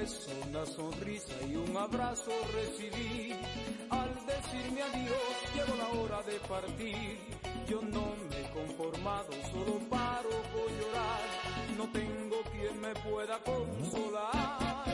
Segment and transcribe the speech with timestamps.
[0.00, 3.34] beso, una sonrisa y un abrazo recibí.
[3.90, 7.18] Al decirme adiós, llegó la hora de partir.
[7.68, 11.22] Yo no me he conformado, solo paro por llorar.
[11.76, 14.84] No tengo quien me pueda consolar.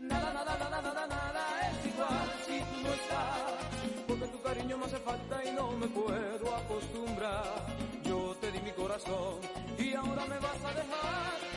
[0.00, 4.06] Nada, nada, nada, nada, nada es igual si tú no estás.
[4.06, 7.66] Porque tu cariño me hace falta y no me puedo acostumbrar.
[8.04, 9.40] Yo te di mi corazón
[9.78, 11.47] y ahora me vas a dejar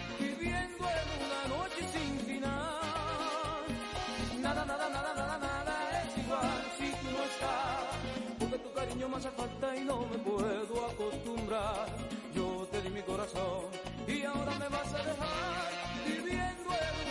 [9.12, 11.86] me hace falta y no me puedo acostumbrar.
[12.34, 13.66] Yo te di mi corazón
[14.08, 15.70] y ahora me vas a dejar
[16.08, 17.11] viviendo en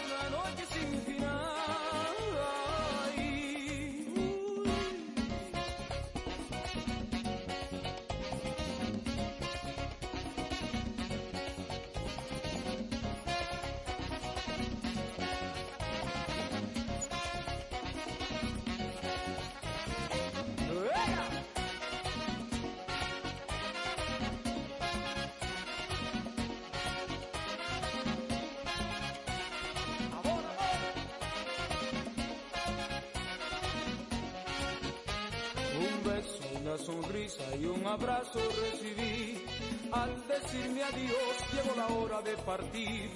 [37.30, 39.45] sonrisa y un abrazo recibí.
[39.92, 43.10] Al decirme adiós, llegó la hora de partir.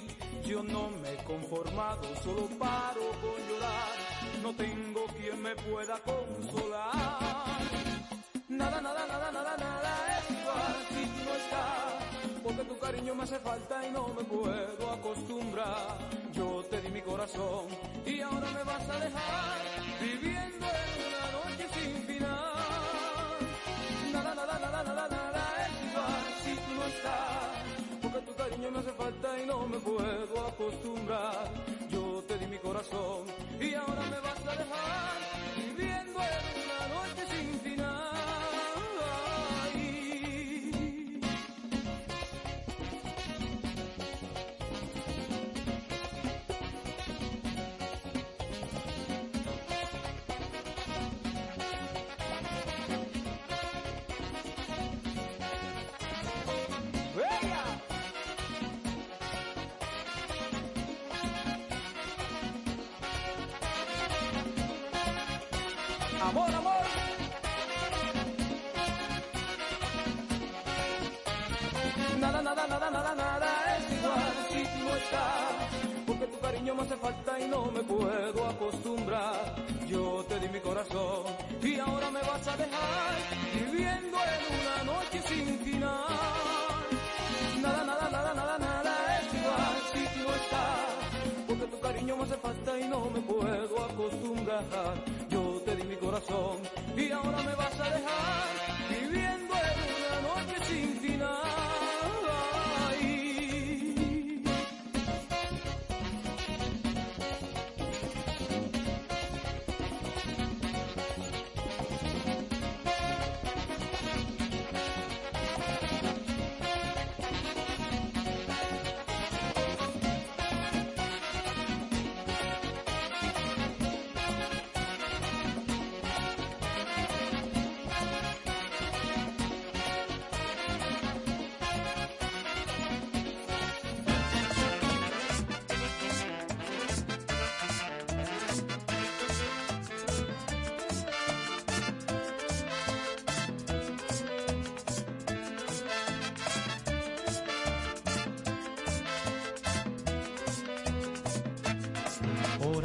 [0.45, 3.95] Yo no me he conformado, solo paro con llorar.
[4.41, 6.91] No tengo quien me pueda consolar.
[8.47, 12.43] Nada, nada, nada, nada, nada es igual si no estás.
[12.43, 15.97] Porque tu cariño me hace falta y no me puedo acostumbrar.
[16.33, 17.67] Yo te di mi corazón
[18.05, 19.61] y ahora me vas a dejar
[20.01, 21.44] viviendo en una noche
[29.09, 31.51] y no me puedo acostumbrar.
[31.91, 33.25] Yo te di mi corazón
[33.59, 35.24] y ahora me vas a dejar
[76.55, 79.55] cariño me hace falta y no me puedo acostumbrar.
[79.87, 81.23] Yo te di mi corazón
[81.61, 83.13] y ahora me vas a dejar
[83.53, 86.05] viviendo en una noche sin final.
[87.61, 91.45] Nada, nada, nada, nada, nada es igual si tú no estás.
[91.47, 94.63] Porque tu cariño me hace falta y no me puedo acostumbrar.
[95.29, 96.57] Yo te di mi corazón
[96.95, 98.54] y ahora me vas a dejar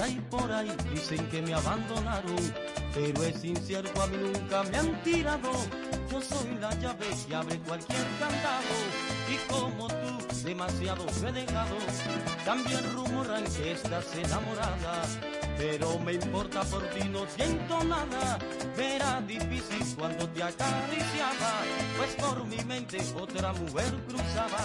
[0.01, 2.55] Por ahí, por ahí, dicen que me abandonaron,
[2.95, 5.53] pero es sincero, a mí nunca me han tirado.
[6.11, 8.77] Yo soy la llave que abre cualquier candado,
[9.29, 11.77] y como tú, demasiado he dejado.
[12.47, 15.03] También rumoran que estás enamorada,
[15.59, 18.39] pero me importa por ti, no siento nada.
[18.79, 21.61] Era difícil cuando te acariciaba,
[21.99, 24.61] pues por mi mente otra mujer cruzaba.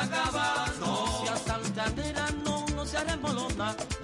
[0.00, 0.66] acaba.
[0.80, 1.62] No seas tan
[2.44, 3.97] no, no seas.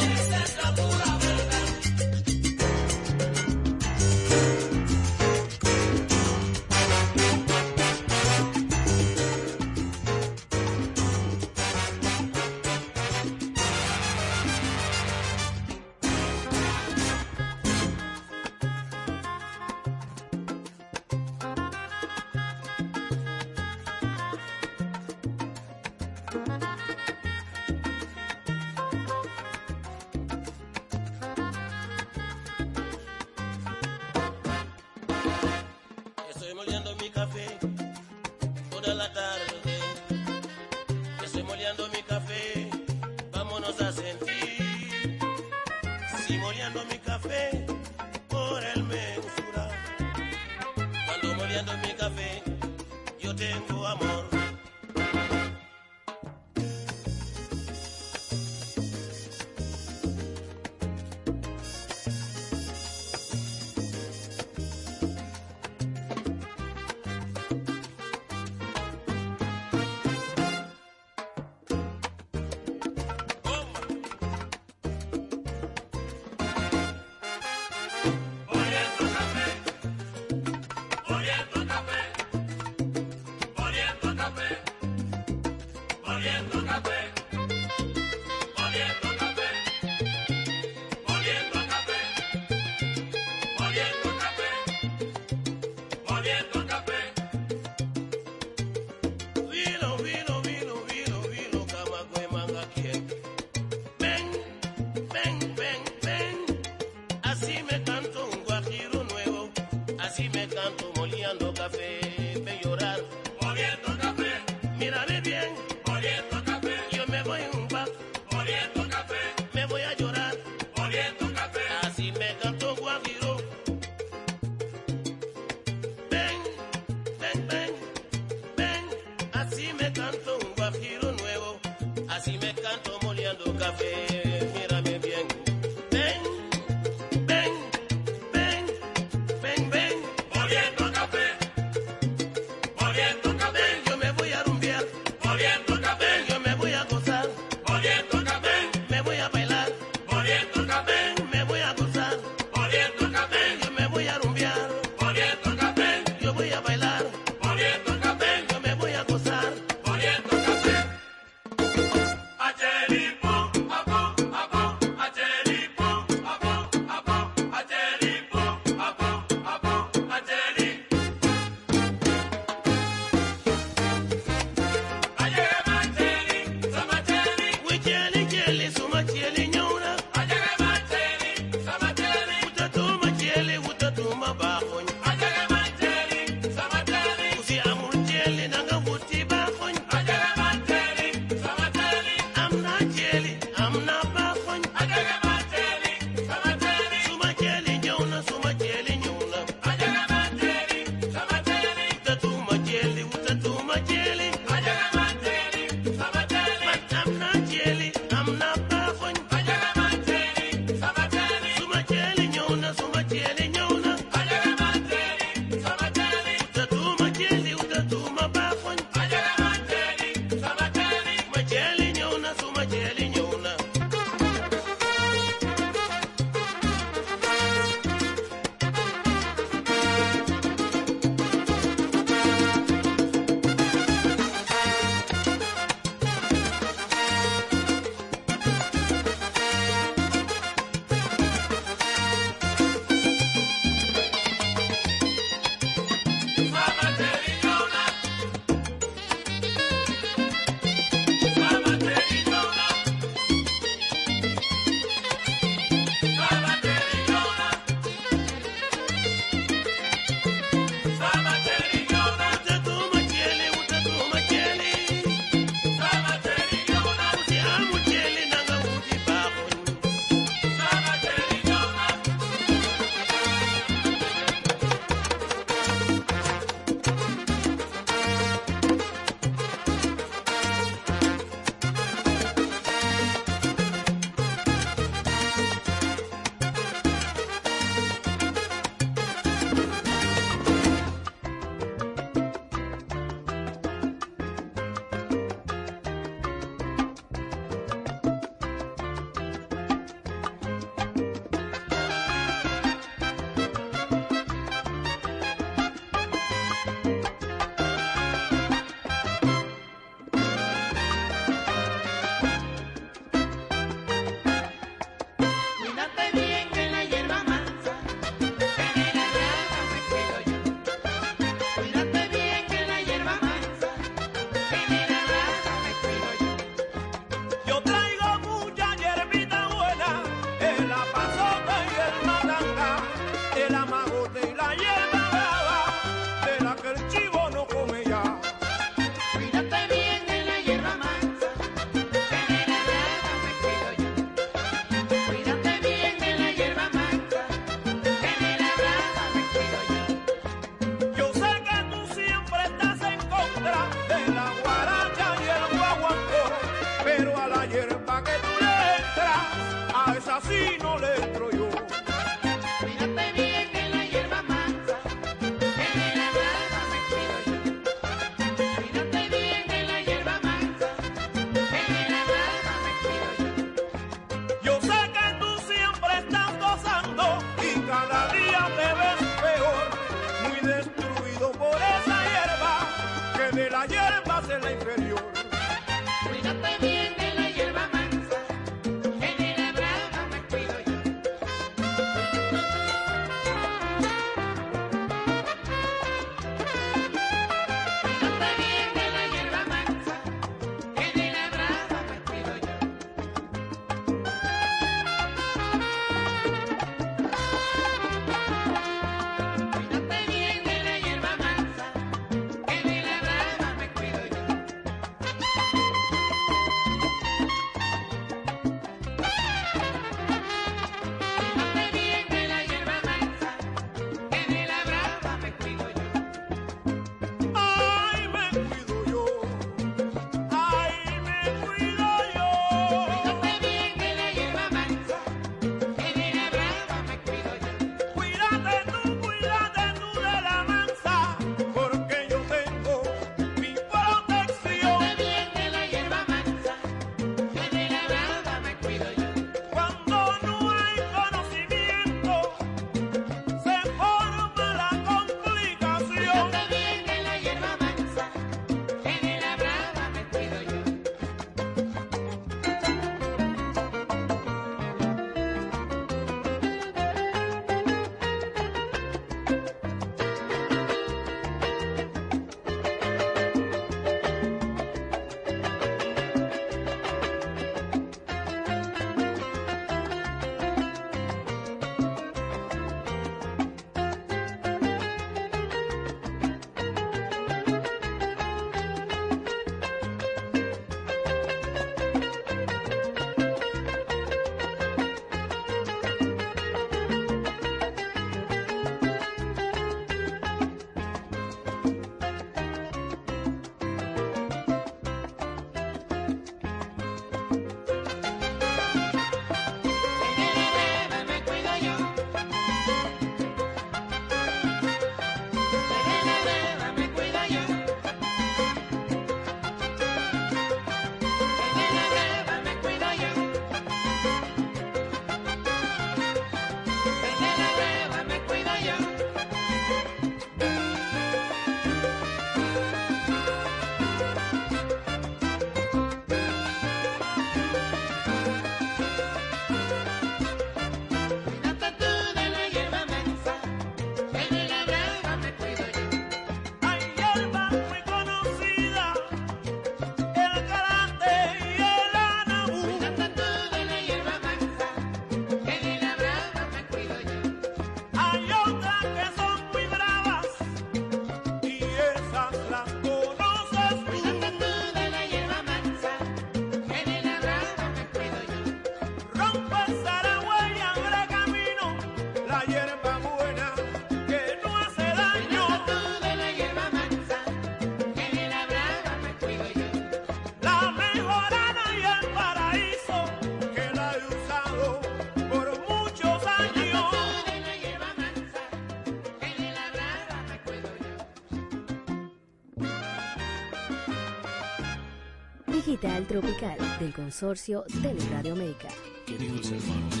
[595.77, 598.67] Tropical del Consorcio de Radio América.
[599.05, 600.00] Queridos hermanos,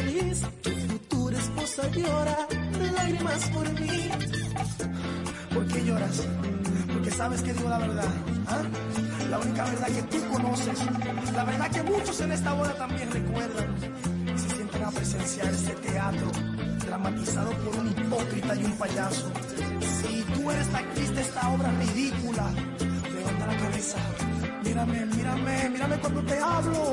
[0.00, 2.48] feliz, tu futura esposa llora
[2.94, 4.10] lágrimas por mí.
[5.54, 6.26] ¿Por qué lloras?
[6.92, 8.12] Porque sabes que digo la verdad,
[8.46, 8.62] ¿ah?
[9.30, 10.78] la única verdad que tú conoces,
[11.34, 13.68] la verdad que muchos en esta hora también recuerdan
[14.36, 16.30] se sienten a presenciar este teatro
[16.86, 19.30] dramatizado por un hipócrita y un payaso.
[20.00, 22.50] Si tú eres la actriz de esta obra ridícula,
[23.14, 23.98] levanta la cabeza,
[24.64, 26.89] mírame, mírame, mírame cuando te hablo.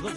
[0.00, 0.10] digo.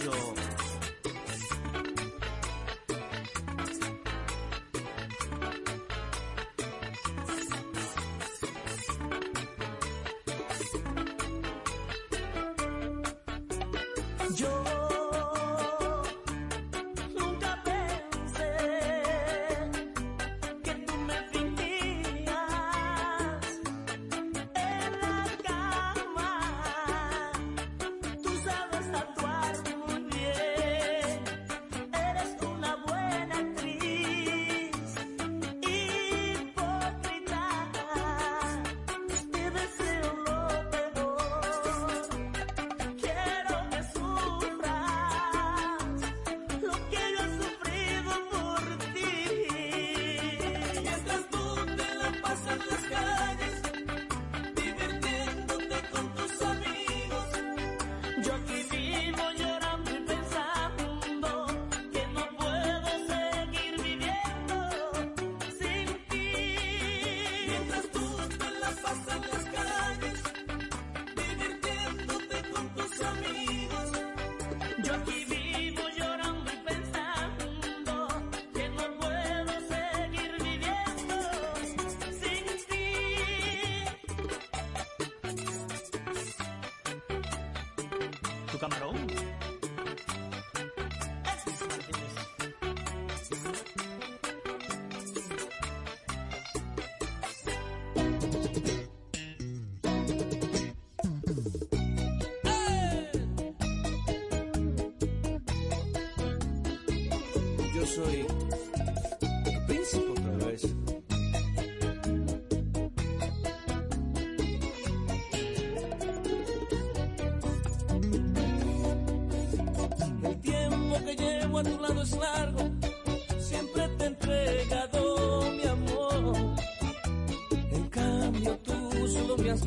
[14.36, 14.69] Yo
[88.60, 89.29] camarón.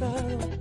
[0.03, 0.52] love.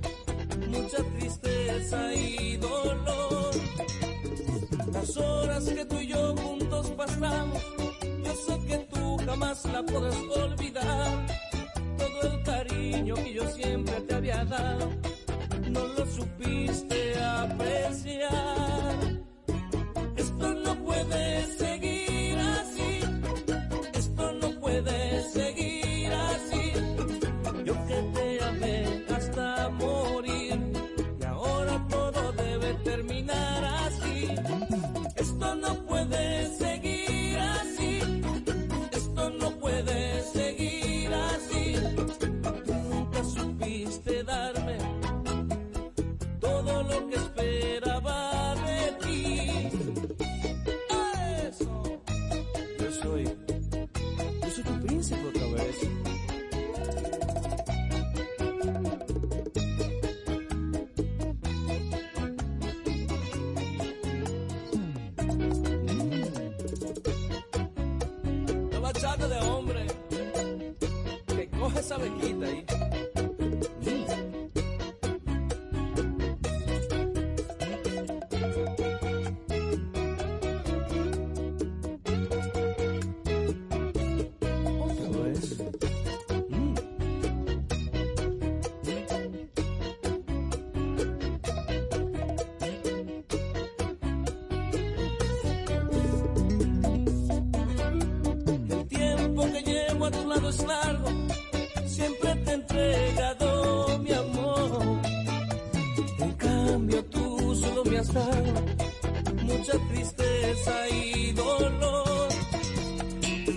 [109.42, 112.28] mucha tristeza y dolor.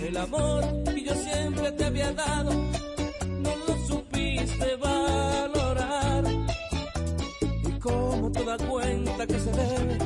[0.02, 6.24] El amor que yo siempre te había dado, no lo supiste valorar.
[7.68, 10.05] Y como toda cuenta que se debe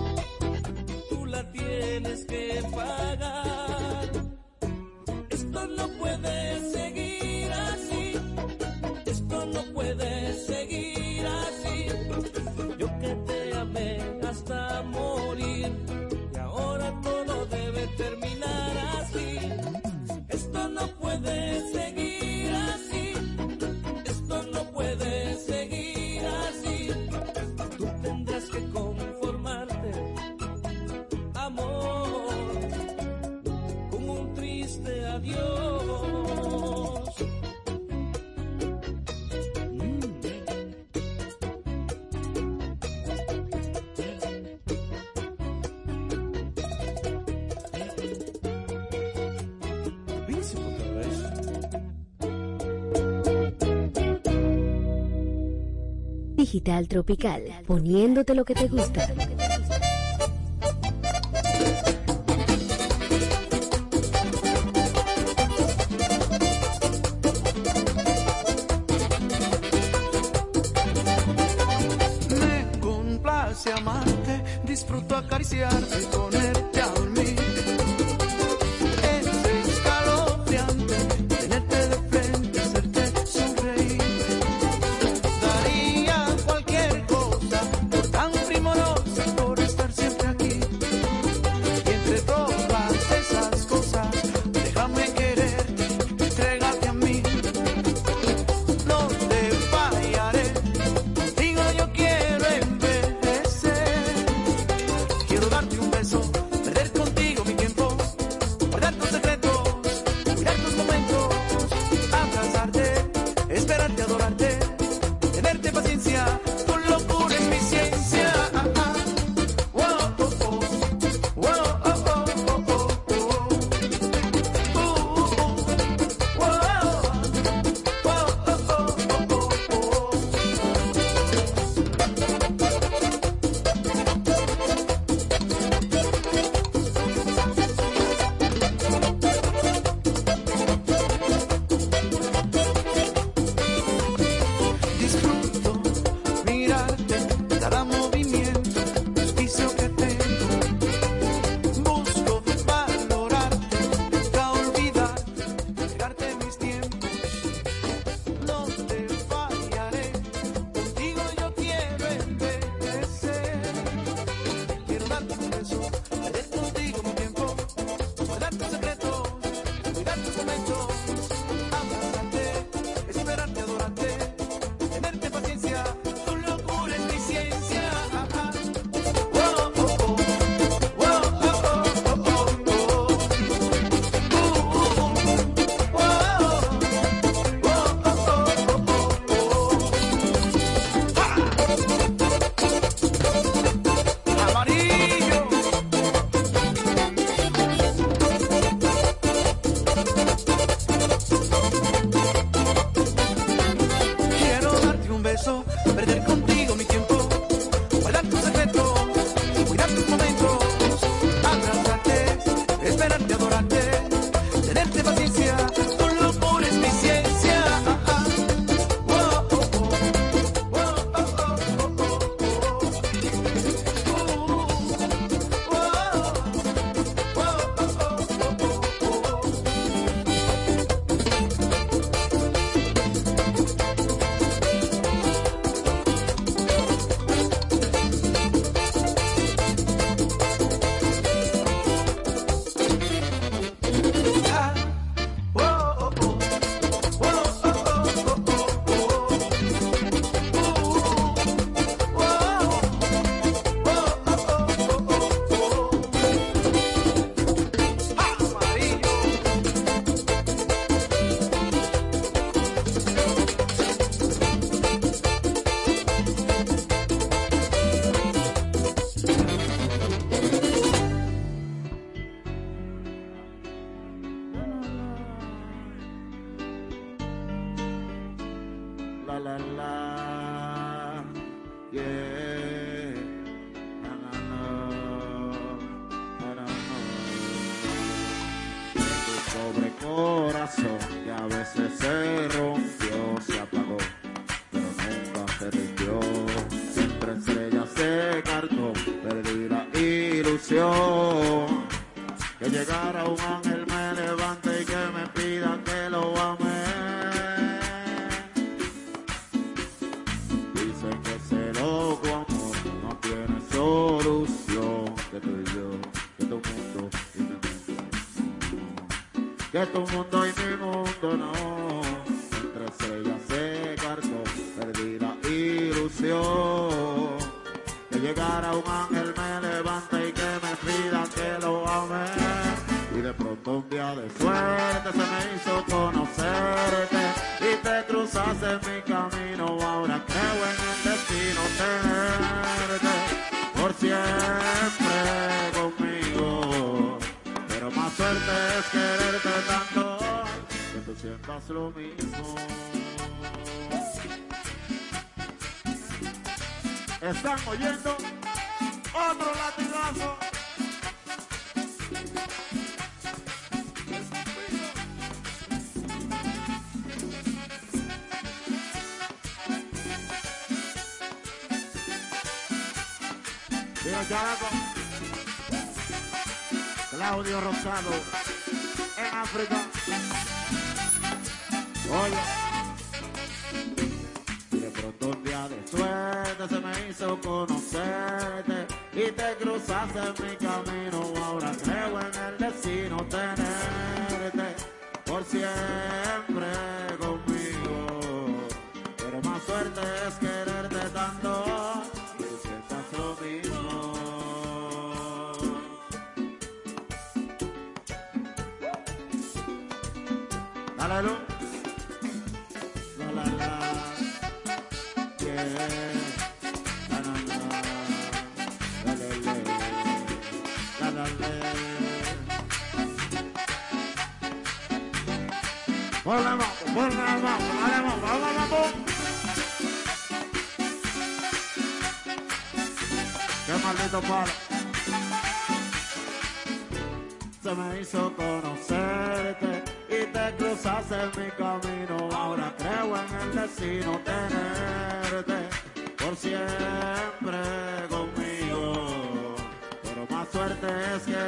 [56.89, 59.09] Tropical, poniéndote lo que te gusta.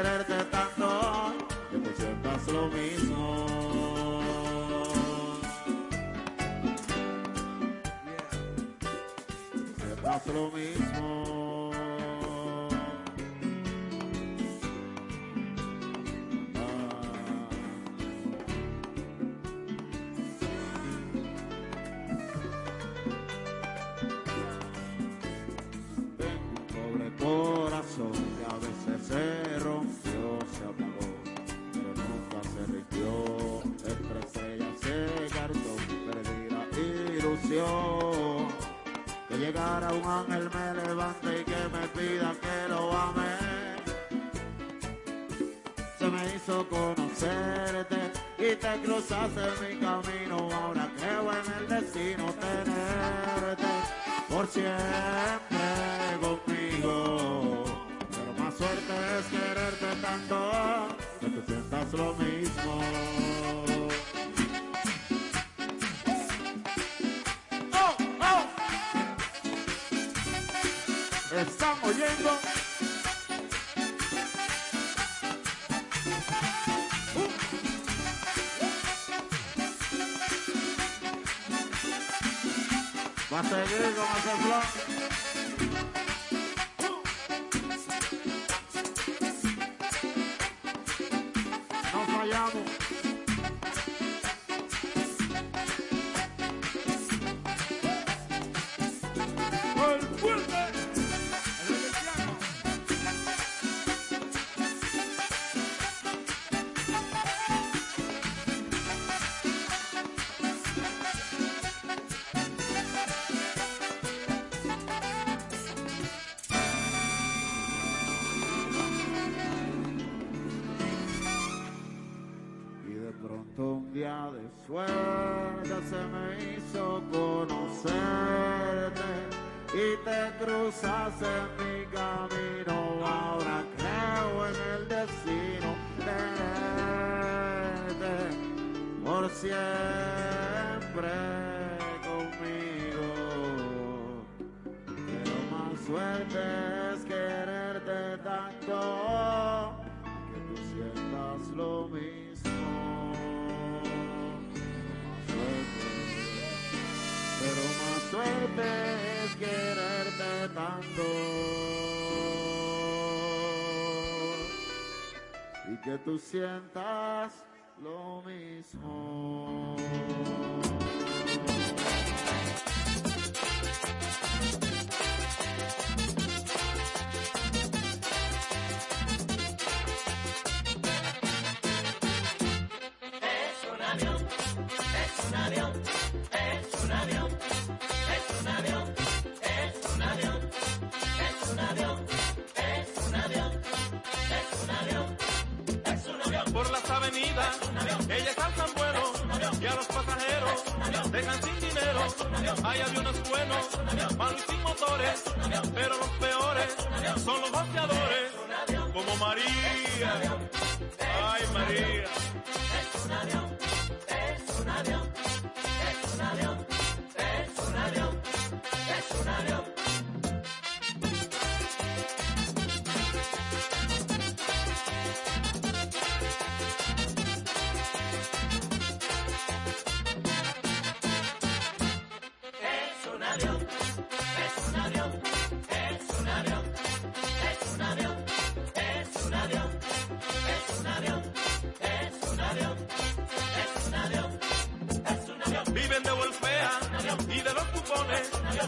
[0.00, 0.31] da
[49.22, 50.48] hace mi camino.
[50.52, 53.66] Ahora creo en el destino tenerte
[54.28, 55.41] por siempre.
[83.42, 84.81] A seguir.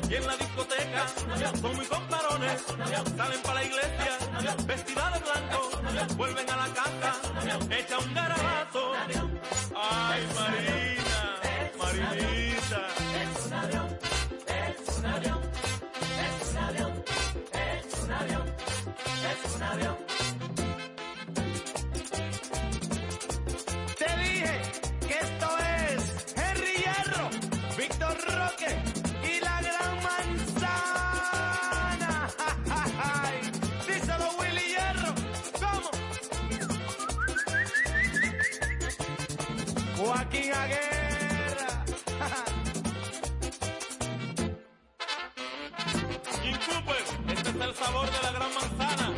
[0.09, 1.07] y en la discoteca
[1.61, 2.63] son muy comparones,
[3.17, 4.19] salen para la iglesia,
[4.67, 5.71] vestida de blanco,
[6.17, 7.15] vuelven a la casa,
[7.71, 8.93] echa un garabato.
[9.77, 11.41] Ay Marina,
[11.79, 12.83] Marinita.
[13.23, 13.99] Es un avión,
[14.47, 15.41] es un avión,
[16.25, 17.05] es un avión,
[17.53, 18.45] es un avión,
[19.31, 19.97] es un avión.
[23.99, 24.63] Te dije
[25.09, 27.31] que esto es Henry Hierro,
[27.77, 28.94] Víctor Roque.
[40.35, 41.85] aquí la.
[46.43, 49.13] Jim Cooper, este es el sabor de la gran manzana.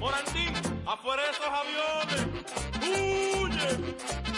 [0.00, 0.52] Morantín,
[0.86, 2.26] afuera esos aviones.
[2.82, 4.37] ¡Huye!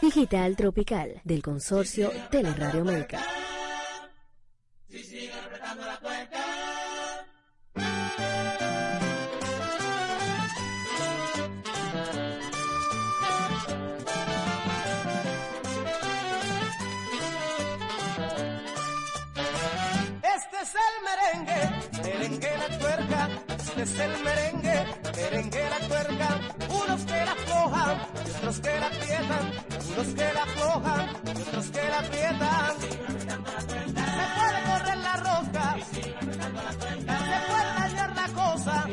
[0.00, 3.18] Digital Tropical del consorcio Teleradio América.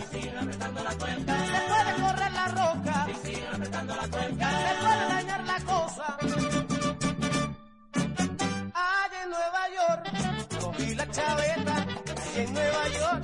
[0.01, 1.27] Cosa.
[1.27, 3.05] Se puede correr la roca.
[3.05, 3.13] Se
[4.81, 6.17] puede dañar la cosa.
[8.73, 10.03] Allá en Nueva York,
[10.61, 11.75] cogí la chaveta.
[11.75, 13.23] Allá en Nueva York,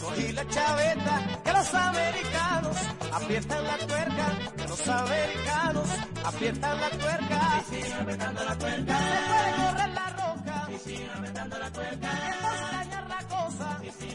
[0.00, 1.40] cogí la chaveta.
[1.44, 2.76] Que los americanos
[3.12, 4.26] aprietan la tuerca.
[4.56, 5.88] Que los americanos
[6.24, 7.40] aprietan la tuerca.
[7.68, 7.80] Se
[9.28, 10.66] puede correr la roca.
[10.66, 10.78] Que
[12.42, 13.80] puede dañar la cosa.
[13.82, 14.06] Se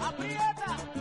[0.00, 0.99] ¡Aprieta!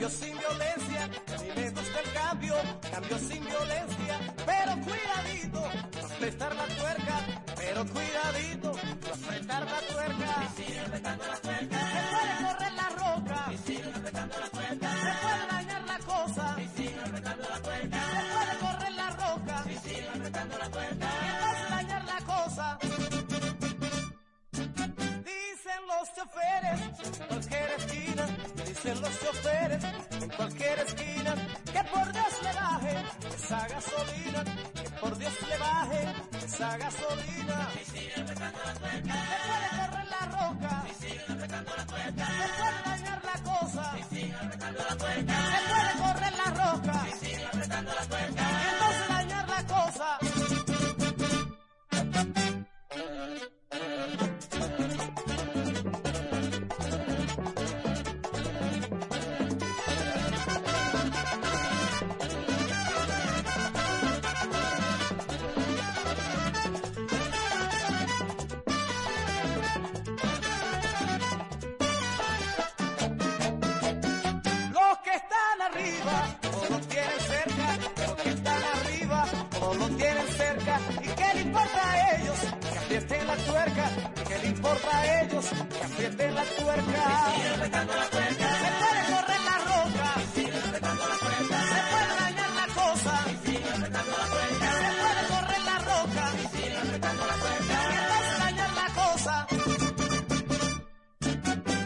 [0.00, 1.04] Cambio, sin violencia.
[1.04, 2.54] A mí me gusta el cambio,
[2.90, 4.18] cambio sin violencia.
[4.46, 5.60] Pero cuidadito,
[6.00, 7.16] no apretar la tuerca.
[7.56, 10.48] Pero cuidadito, no apretar la tuerca.
[10.56, 11.02] Se puede
[12.46, 13.52] correr la roca.
[13.66, 16.56] Se puede dañar la cosa.
[16.56, 17.22] Se puede
[18.60, 19.64] correr la roca.
[19.64, 20.30] Se puede
[21.70, 22.78] dañar la cosa.
[25.24, 26.80] Dicen los choferes
[27.28, 28.26] cualquier esquina,
[28.82, 29.84] dicen los choferes
[30.22, 31.34] en cualquier esquina,
[31.66, 33.04] que por Dios le baje
[33.34, 36.14] esa gasolina, que por Dios le baje
[36.44, 37.68] esa gasolina.
[37.74, 38.10] Se
[39.44, 41.46] puede correr la roca, se puede
[42.84, 43.36] dañar la
[44.08, 44.26] Se
[45.68, 46.96] puede correr la roca.
[47.20, 47.32] Y
[48.72, 50.39] entonces dañar la cosa.
[86.60, 87.04] Tuerca.
[87.32, 87.68] Se
[88.80, 89.40] puede correr.
[91.50, 92.50] Se puede dañar.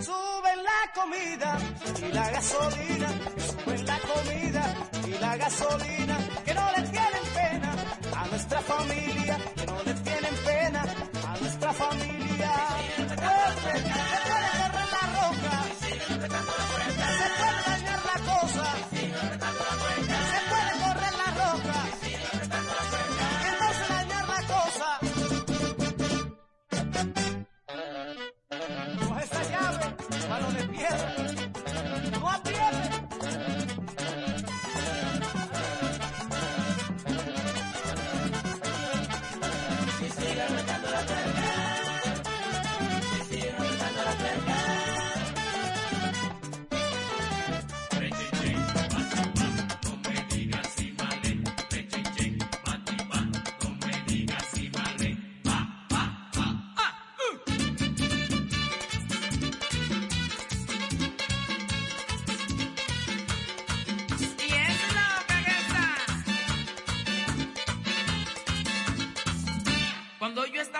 [0.05, 1.59] Suben la comida
[2.07, 3.09] y la gasolina,
[3.49, 4.75] suben la comida
[5.07, 7.75] y la gasolina, que no le tienen pena
[8.16, 9.39] a nuestra familia,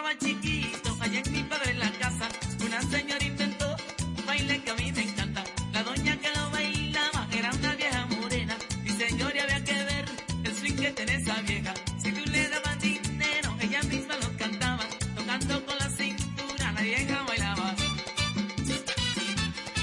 [0.05, 2.29] estaba chiquito, allá en mi padre en la casa,
[2.65, 3.77] una señora inventó
[4.19, 5.45] un baile que a mí me encanta.
[5.73, 8.57] La doña que lo bailaba era una vieja morena.
[8.83, 10.05] Mi señora había que ver
[10.45, 11.75] el swing que tiene esa vieja.
[12.03, 14.85] Si tú le dabas dinero, ella misma lo cantaba.
[15.17, 17.75] Tocando con la cintura, la vieja bailaba.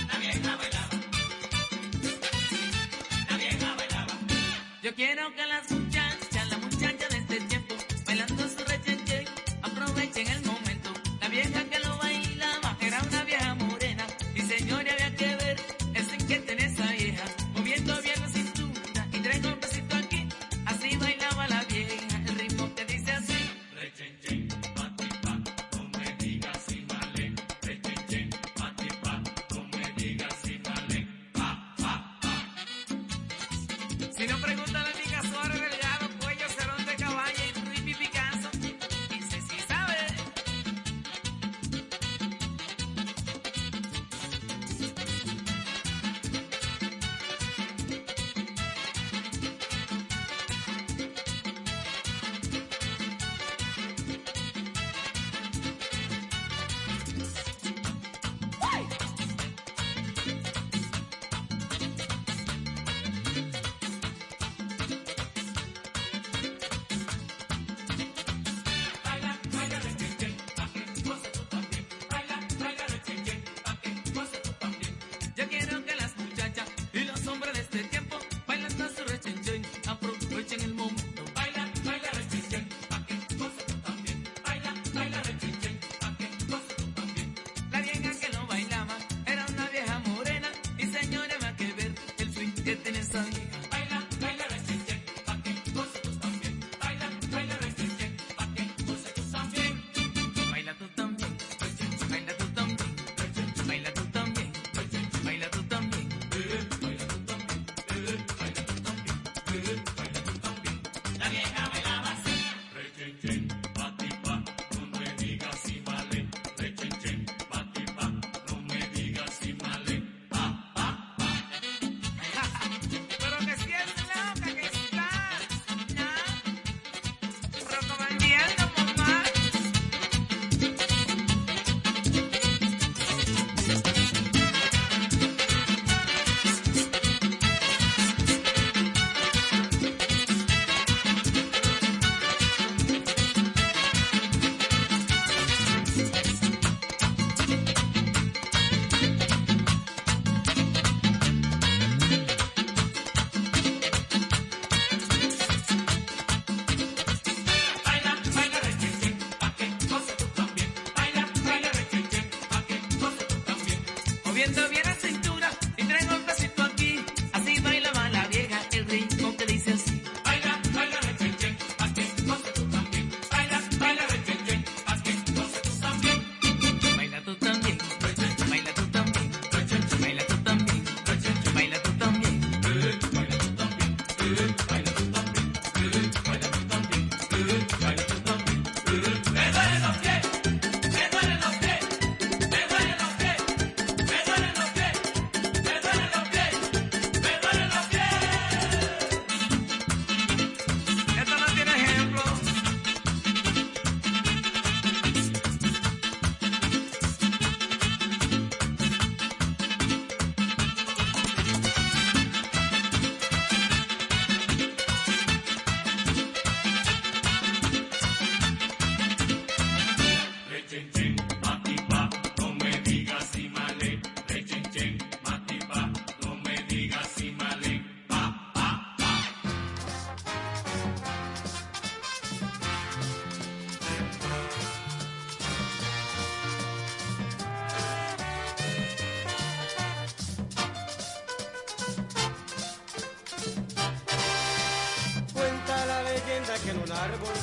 [0.08, 0.90] La vieja bailaba.
[3.30, 4.14] La vieja bailaba.
[4.84, 5.81] Yo quiero que las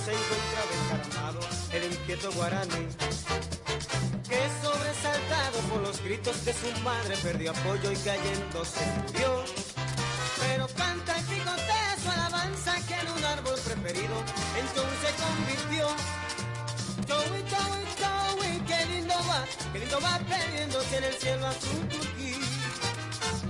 [0.09, 1.41] se encontraba encaramado
[1.73, 2.89] el inquieto guaraní,
[4.29, 9.45] que sobresaltado por los gritos de su madre perdió apoyo y cayendo se murió.
[10.41, 14.17] Pero canta y picotea su alabanza que en un árbol preferido
[14.57, 15.87] entonces convirtió.
[17.09, 22.33] Joey, Joey, Joey, qué lindo va, qué lindo va perdiéndose en el cielo azul turquí.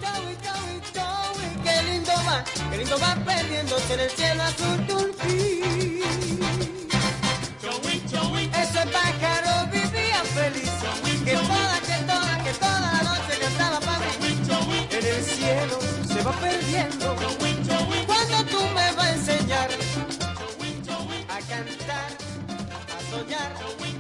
[0.03, 5.98] Joey, Joey, Joey, qué lindo va, qué lindo va perdiéndose en el cielo azul turquí.
[16.33, 17.17] perdiendo.
[18.07, 19.69] Cuando tú me vas a enseñar
[21.29, 22.11] a cantar,
[22.97, 23.98] a soñar.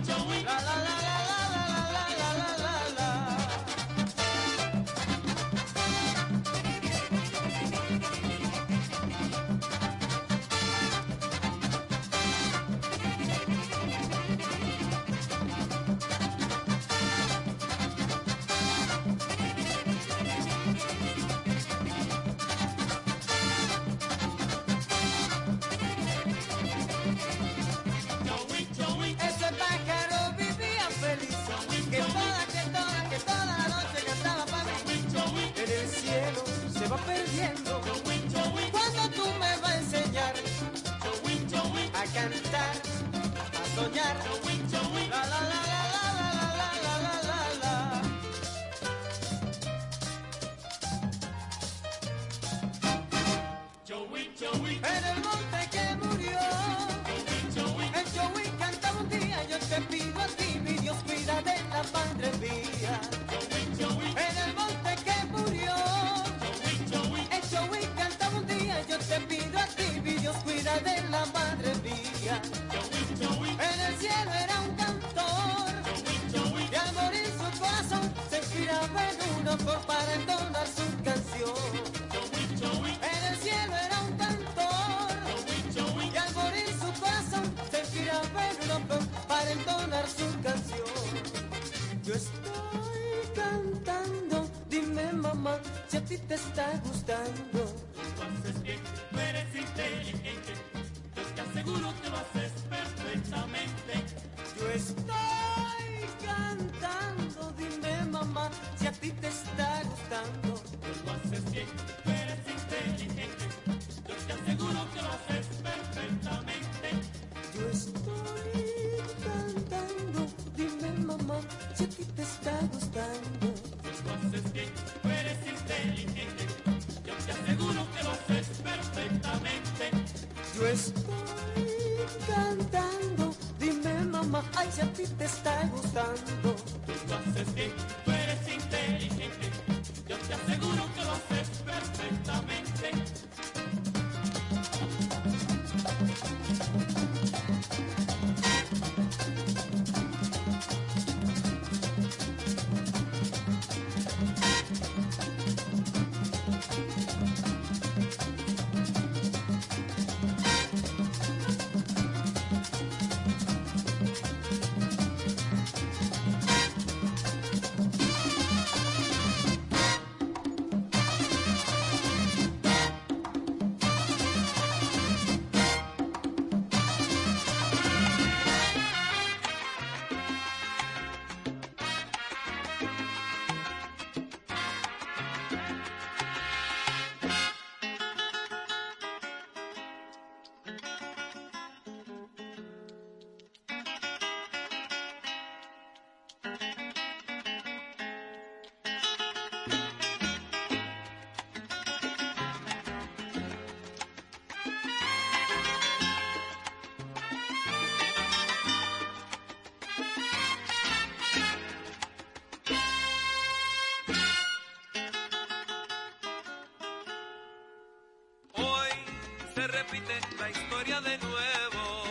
[220.38, 222.04] la historia de nuevo.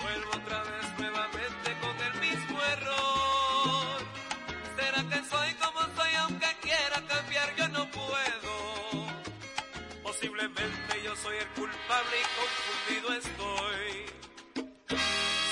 [0.00, 3.98] Vuelvo otra vez nuevamente con el mismo error.
[4.76, 7.56] ¿Será que soy como soy aunque quiera cambiar?
[7.56, 8.52] Yo no puedo.
[10.04, 14.06] Posiblemente yo soy el culpable y confundido estoy.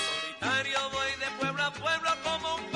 [0.06, 2.70] Solitario voy de pueblo a pueblo como un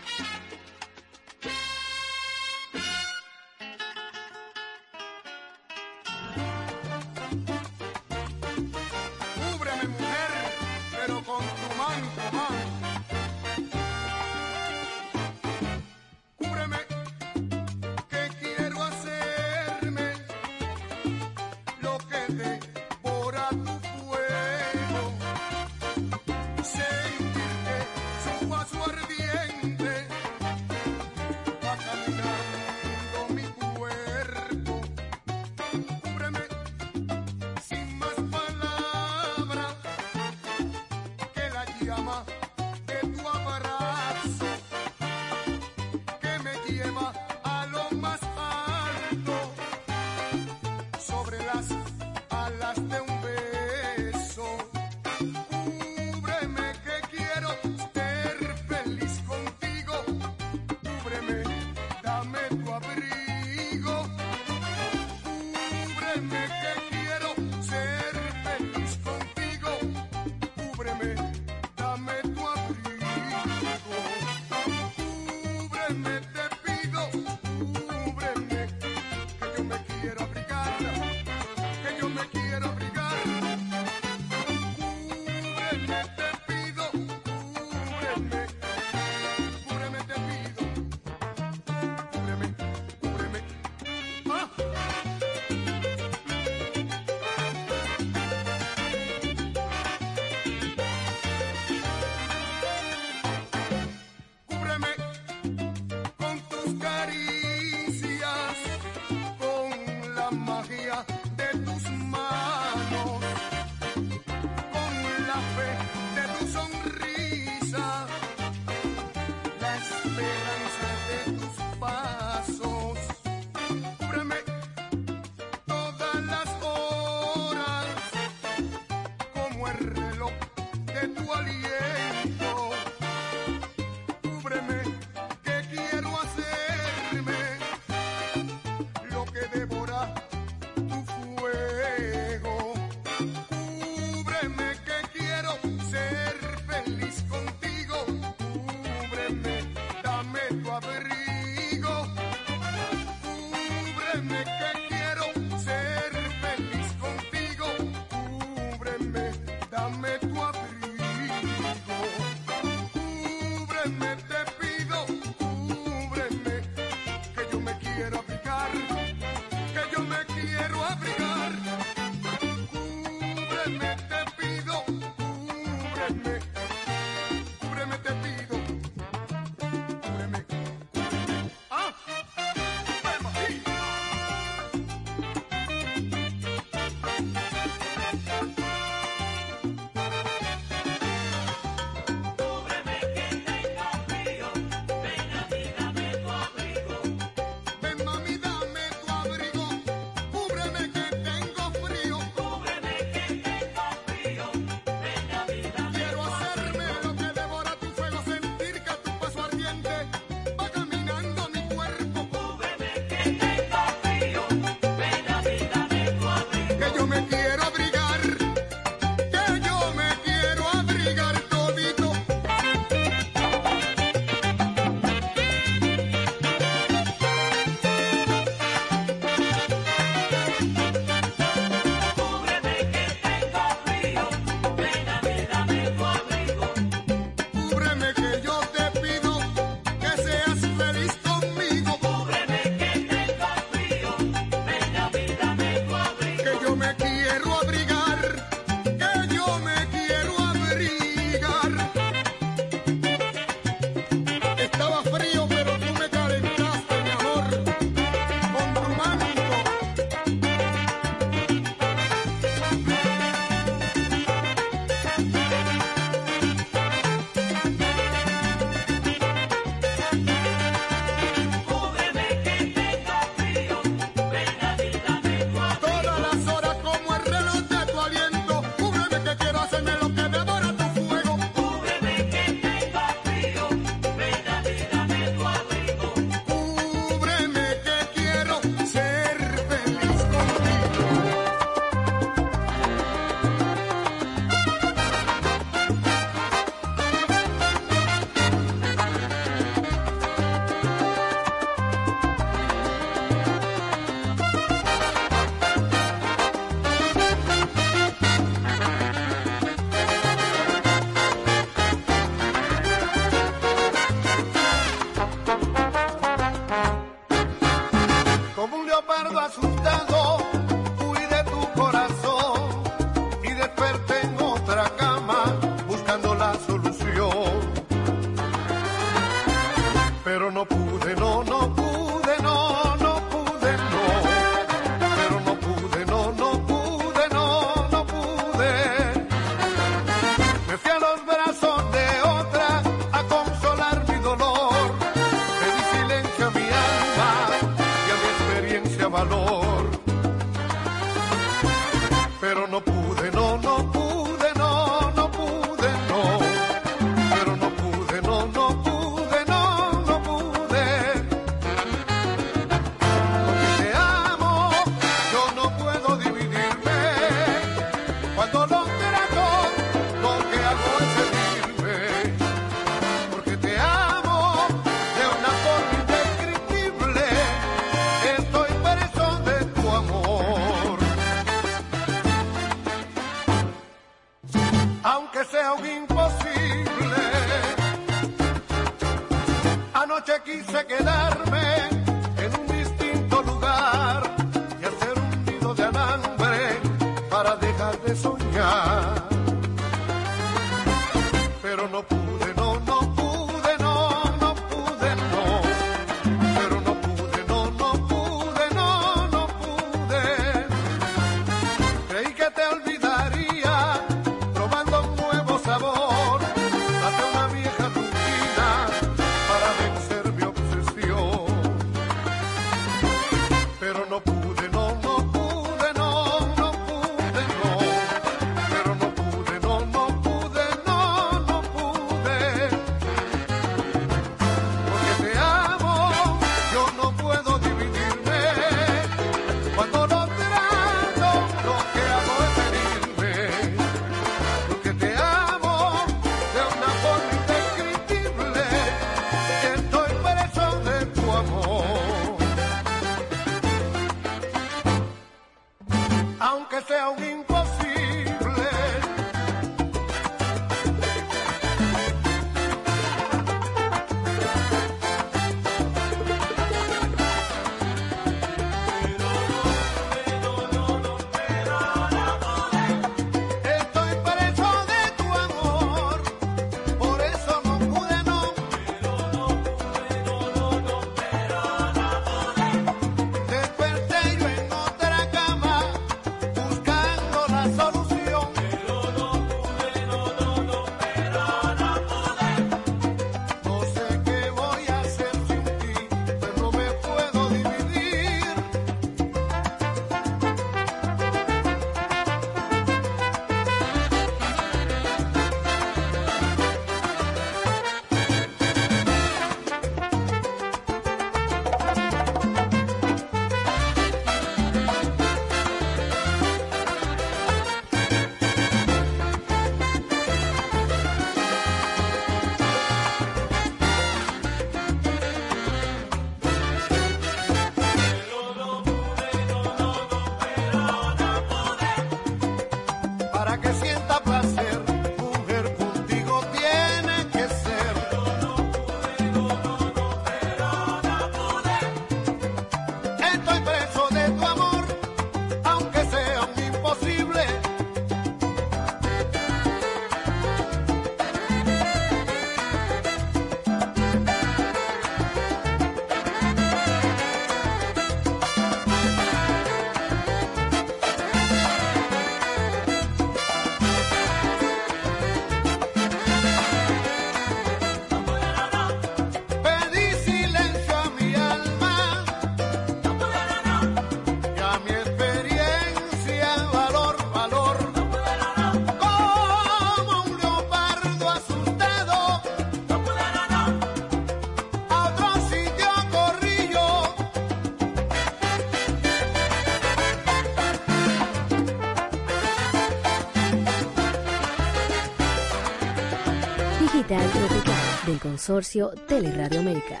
[598.18, 600.00] Del consorcio Teleradio América.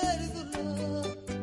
[0.00, 1.35] kadar zulüm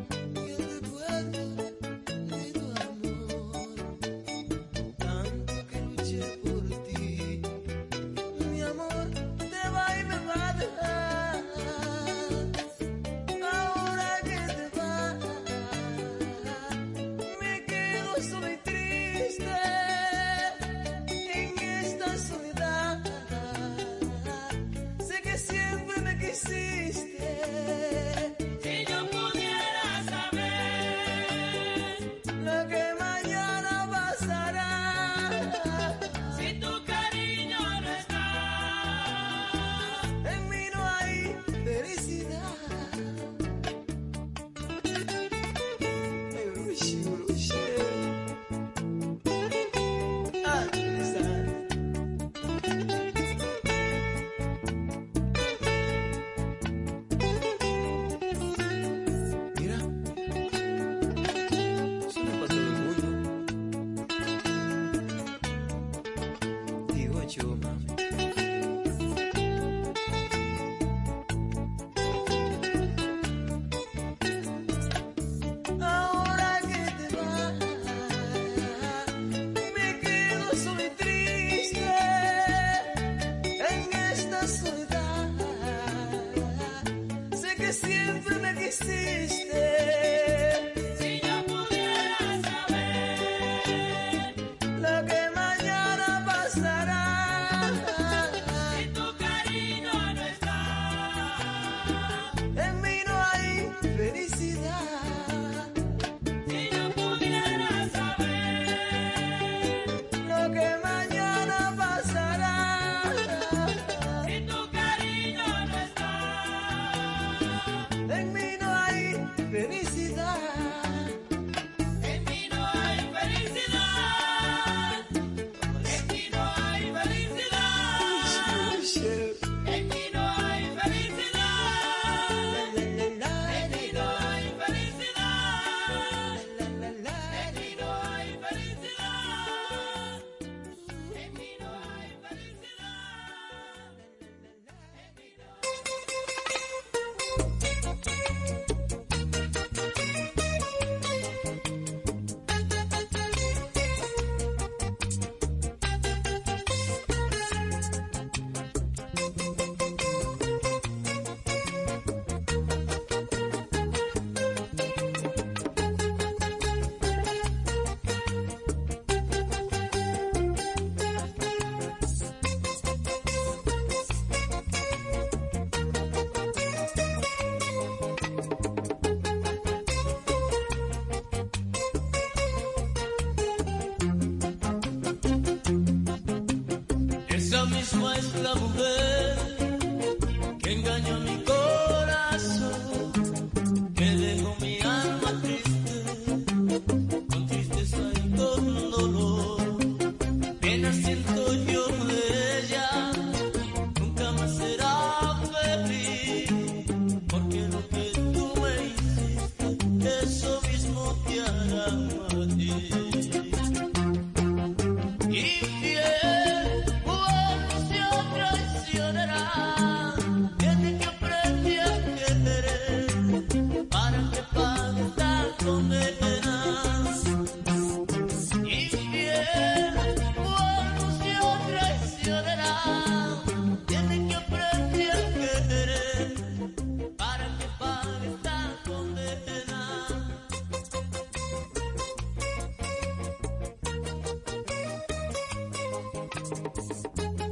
[246.44, 247.43] ピッ!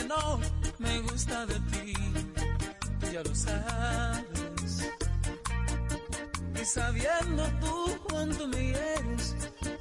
[0.00, 0.40] Que no
[0.78, 1.94] me gusta de ti,
[3.12, 4.90] ya lo sabes.
[6.60, 9.36] Y sabiendo tú cuánto me quieres,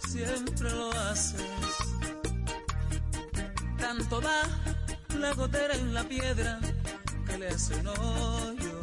[0.08, 1.76] siempre lo haces.
[3.80, 4.42] Tanto da
[5.18, 6.60] la gotera en la piedra
[7.26, 8.80] que le hace un hoyo.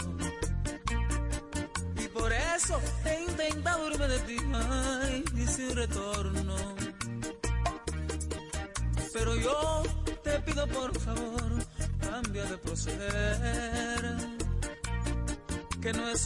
[2.03, 6.57] Y por eso he intentado irme de ti, ay, y sin retorno.
[9.13, 9.83] Pero yo
[10.23, 10.96] te pido por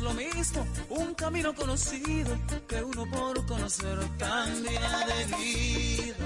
[0.00, 2.36] lo mismo un camino conocido
[2.66, 3.98] que uno por conocer.
[4.18, 6.19] Cambia de vida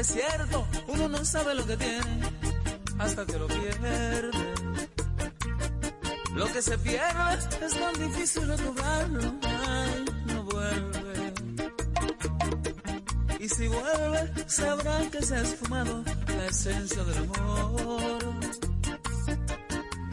[0.00, 2.22] Es cierto, uno no sabe lo que tiene
[2.98, 4.30] hasta que lo pierde.
[6.34, 9.20] Lo que se pierde es tan difícil recobrarlo.
[9.42, 11.34] Ay, no vuelve.
[13.40, 18.18] Y si vuelve, sabrán que se ha esfumado la esencia del amor.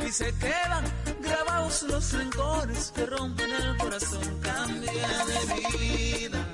[0.06, 0.84] Y se quedan
[1.22, 4.40] grabados los rencores que rompen el corazón.
[4.42, 6.47] Cambia de vida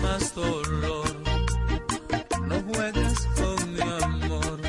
[0.00, 1.08] más dolor.
[2.46, 4.60] No juegues con mi amor.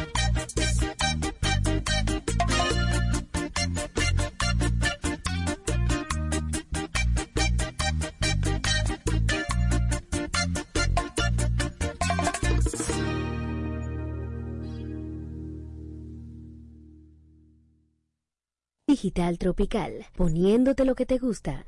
[18.88, 21.66] Digital Tropical, poniéndote lo que te gusta.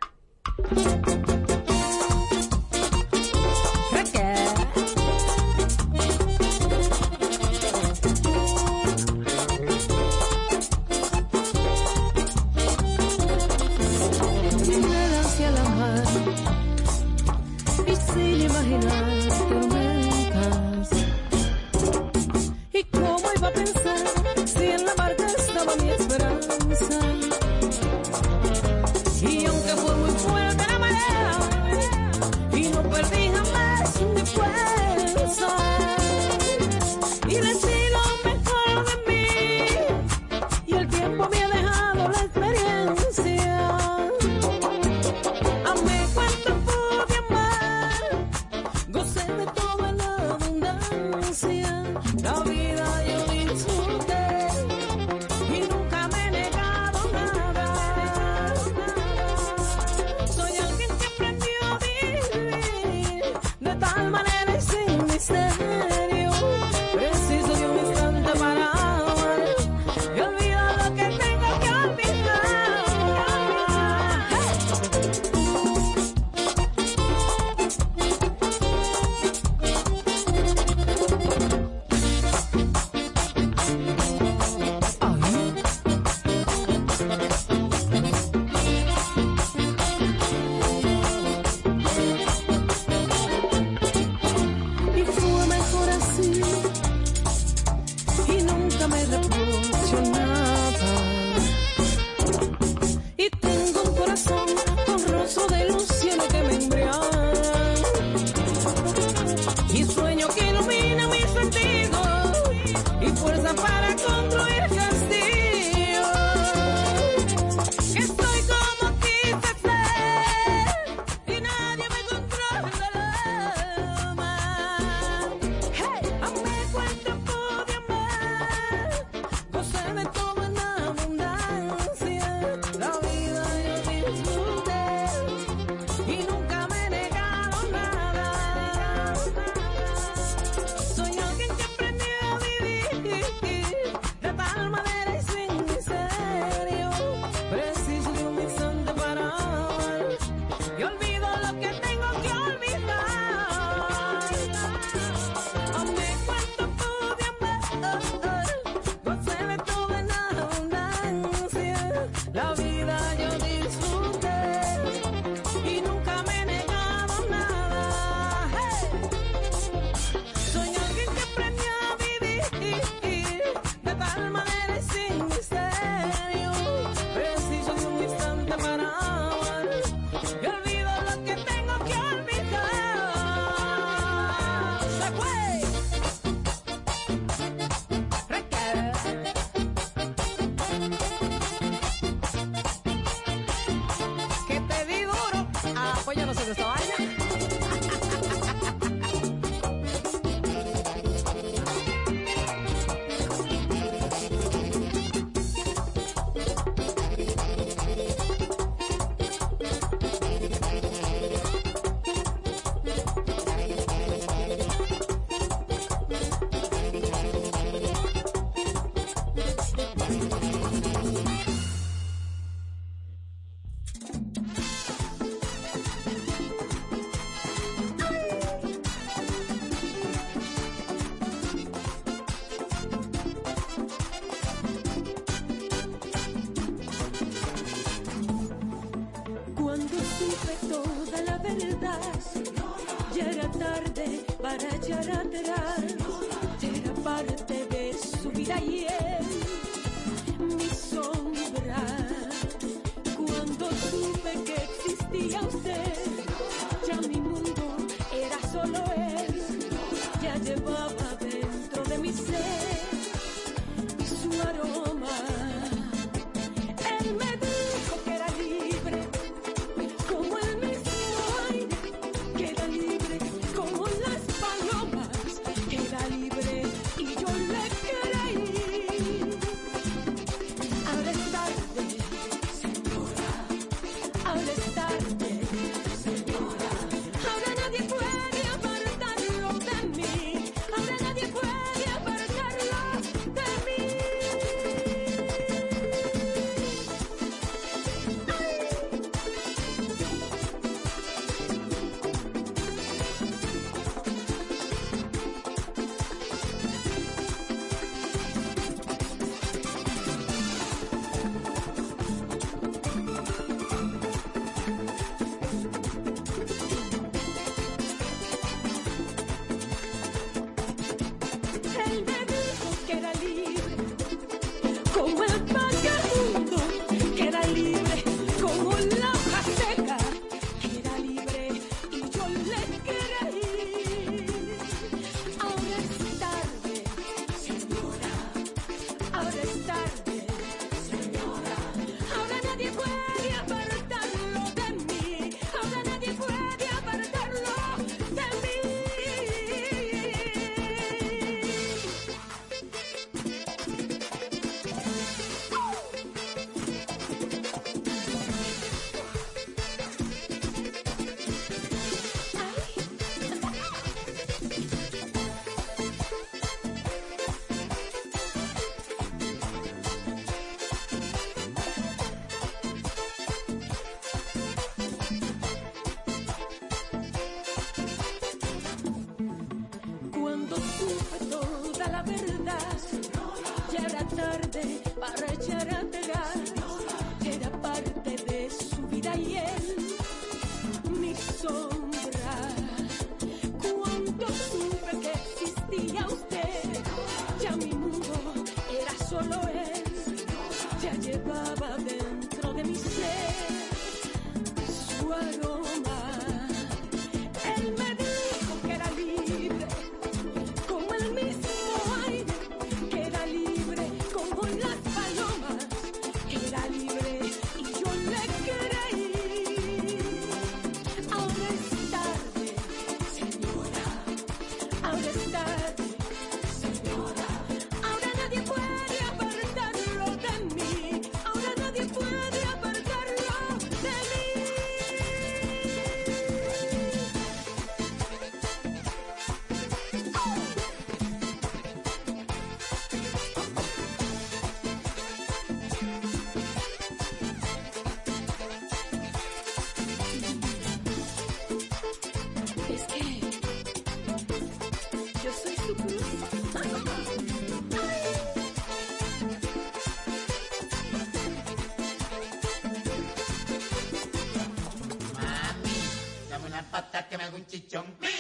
[467.72, 468.11] Que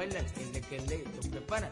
[0.00, 0.20] baila
[0.68, 0.78] que
[1.34, 1.70] le que.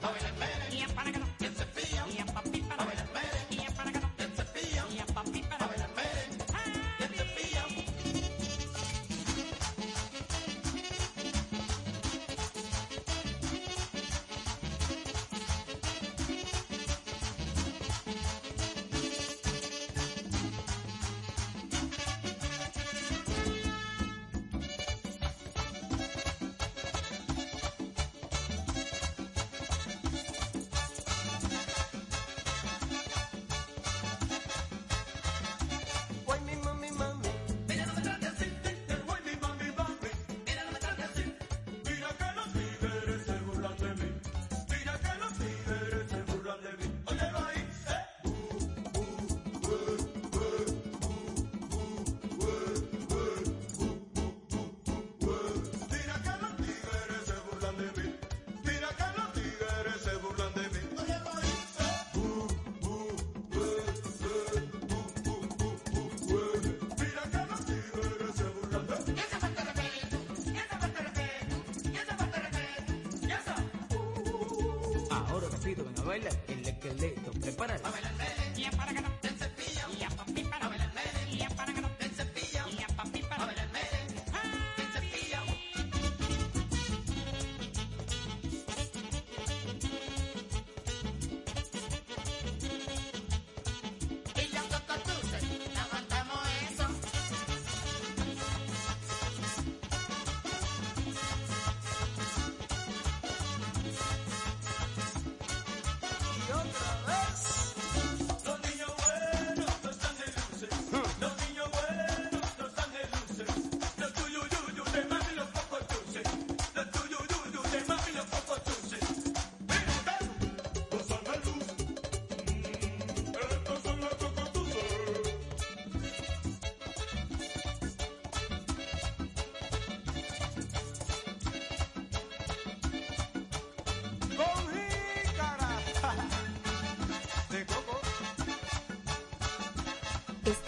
[75.68, 77.82] sonido, venga, baila el esqueleto, prepárate.
[77.82, 79.07] Para para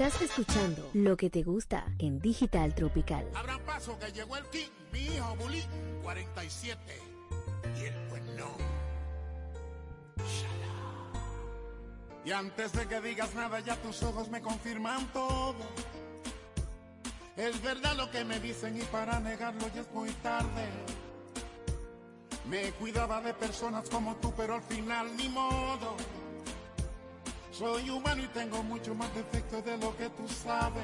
[0.01, 3.29] Estás escuchando lo que te gusta en Digital Tropical.
[3.35, 5.37] Abran paso que llegó el King, mi hijo
[6.03, 6.81] 47.
[7.79, 8.57] Y el pues no.
[12.25, 15.67] Y antes de que digas nada, ya tus ojos me confirman todo.
[17.37, 20.67] Es verdad lo que me dicen y para negarlo ya es muy tarde.
[22.49, 25.95] Me cuidaba de personas como tú, pero al final ni modo.
[27.61, 30.83] Soy humano y tengo mucho más defectos de lo que tú sabes.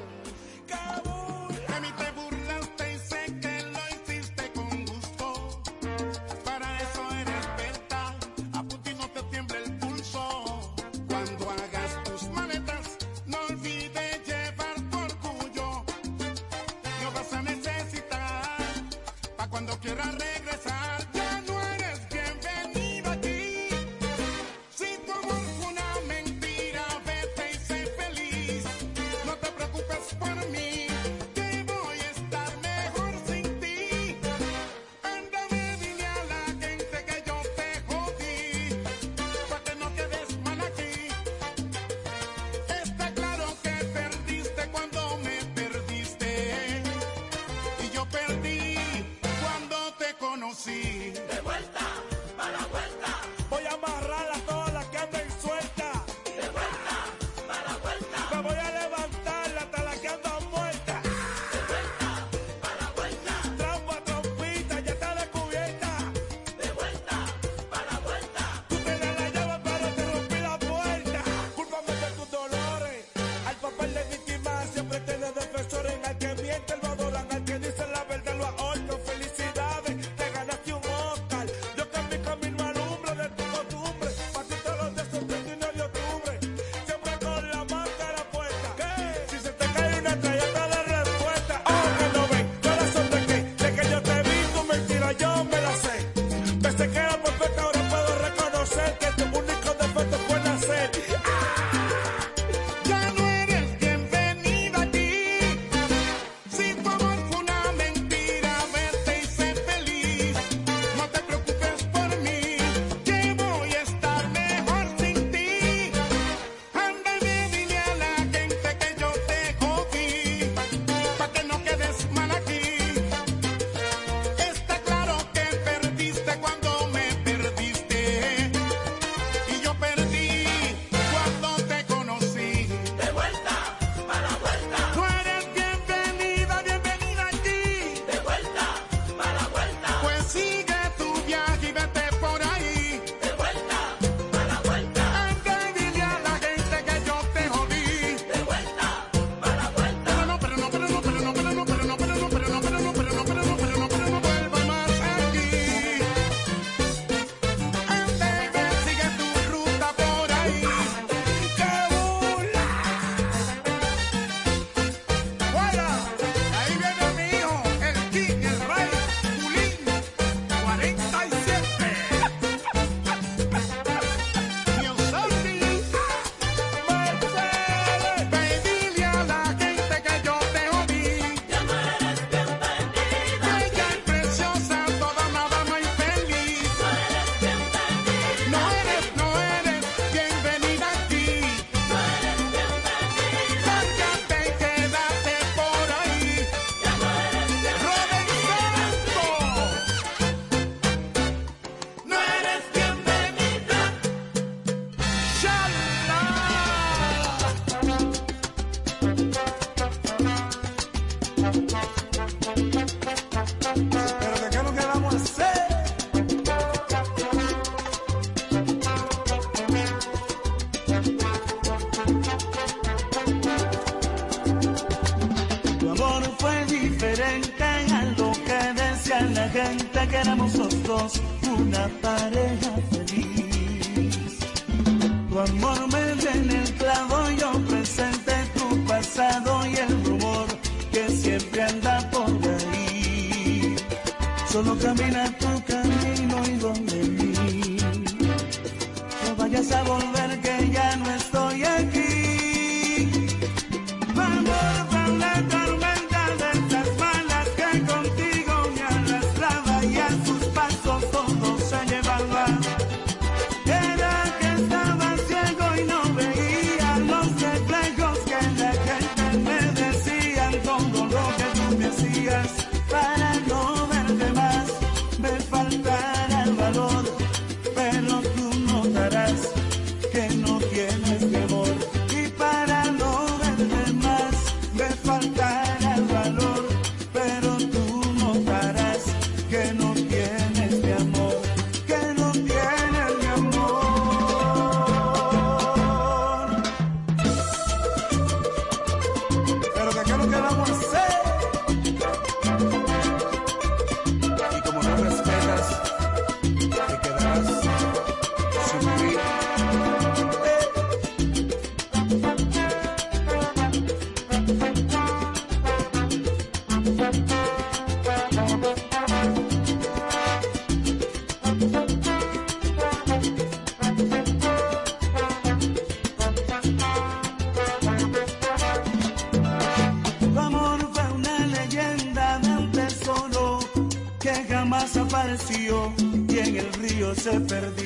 [337.27, 337.85] Se perdió.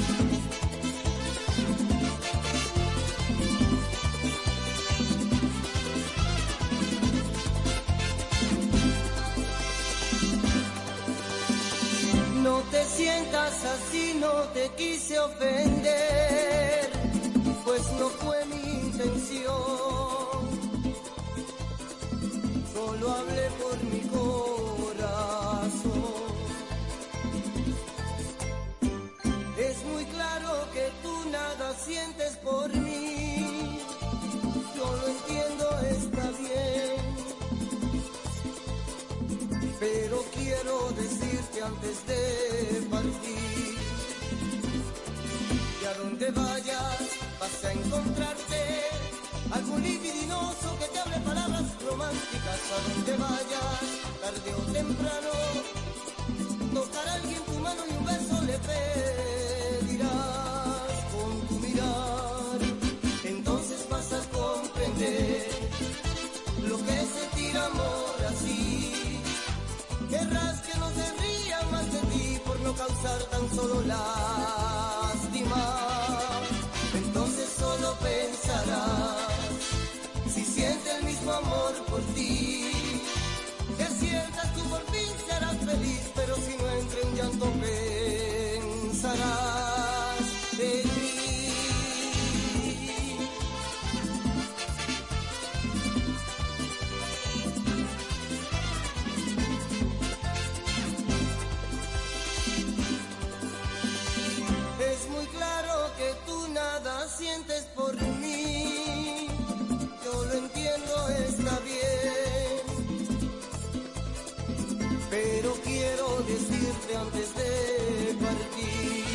[115.23, 119.05] pero quiero decirte antes de partir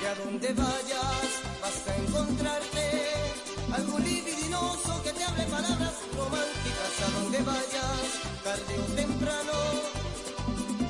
[0.00, 1.28] que a donde vayas
[1.60, 2.84] vas a encontrarte
[3.72, 6.92] algún libidinoso que te hable palabras románticas.
[7.06, 8.06] A donde vayas
[8.42, 9.56] tarde o temprano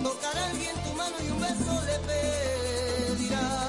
[0.03, 3.66] tocará alguien tu mano y un beso le pedirá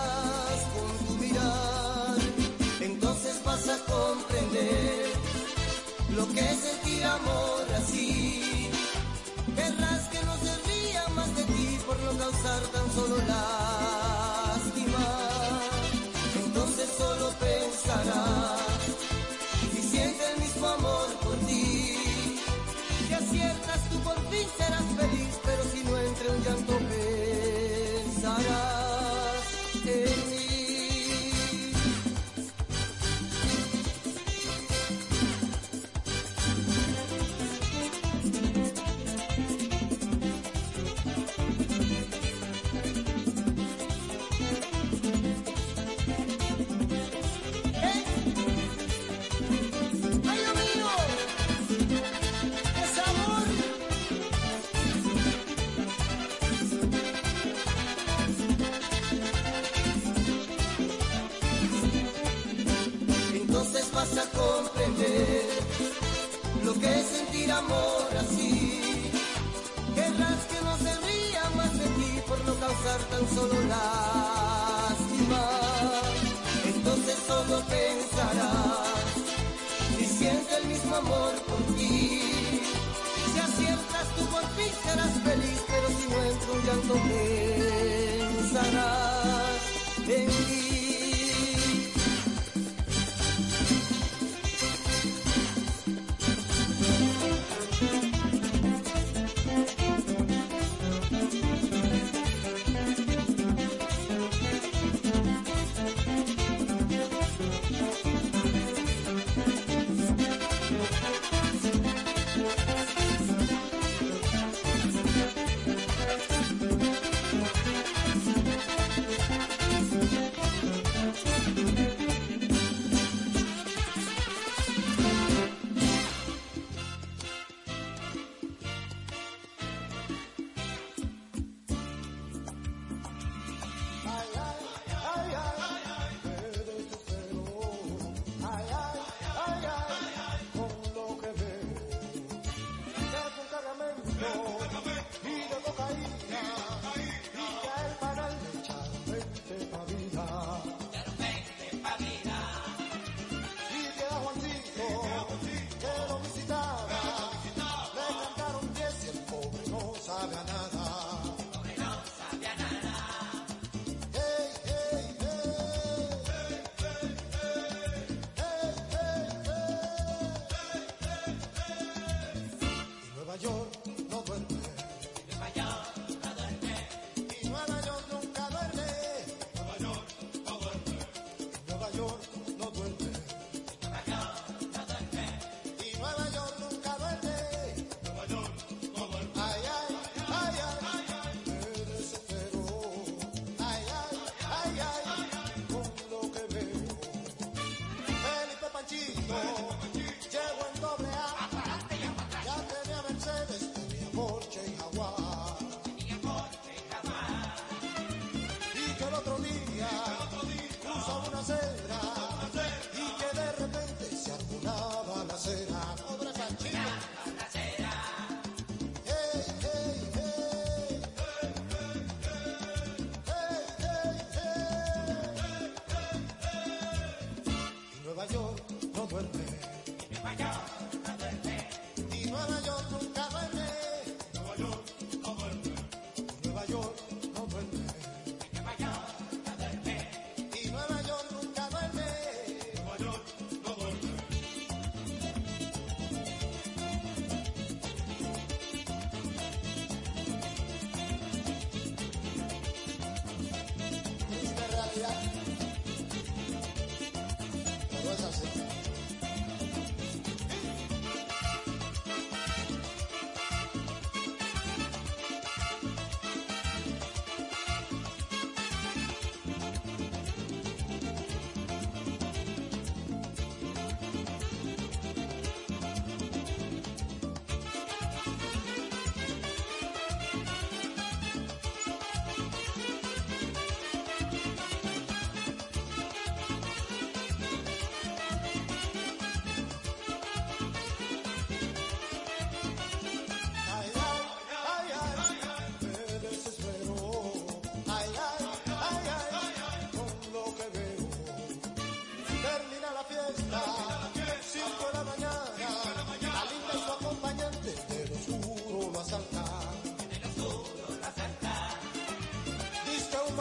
[12.44, 15.06] tan solo lástima.
[16.46, 18.62] Entonces solo pensarás
[19.72, 21.96] si siente el mismo amor por ti,
[23.08, 24.67] que aciertas tú por fin.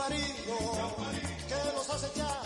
[0.08, 2.45] Que los acechaba y